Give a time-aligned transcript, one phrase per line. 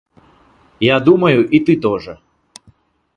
[0.95, 2.19] Я думаю, и ты тоже.